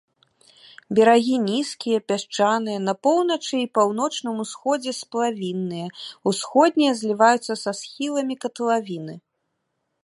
Берагі 0.99 1.35
нізкія, 1.49 1.99
пясчаныя, 2.11 2.79
на 2.87 2.93
поўначы 3.09 3.55
і 3.65 3.69
паўночным 3.79 4.35
усходзе 4.45 4.91
сплавінныя, 5.01 5.87
усходнія 6.33 6.91
зліваюцца 7.03 7.53
са 7.67 7.71
схіламі 7.83 8.35
катлавіны. 8.47 9.15